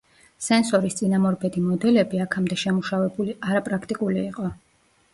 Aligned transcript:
სენსორის 0.45 0.97
წინამორბედი 1.01 1.63
მოდელები, 1.67 2.23
აქამდე 2.27 2.59
შემუშავებული, 2.65 3.39
არაპრაქტიკული 3.51 4.29
იყო. 4.29 4.53